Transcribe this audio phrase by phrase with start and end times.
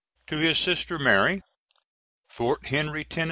[0.29, 1.43] To his sister Mary.]
[2.27, 3.19] Fort Henry, Tenn.